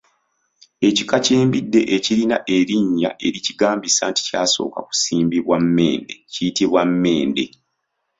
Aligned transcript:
Ekika 0.87 1.17
ky’embidde 1.25 1.81
ekirina 1.95 2.37
erinnya 2.57 3.09
erikigambisa 3.25 4.01
nti 4.09 4.21
kyasooka 4.27 4.79
kusimbibwa 4.87 5.55
Mmende 5.63 6.13
kiyitibwa 6.31 6.81
Mmende 6.89 7.43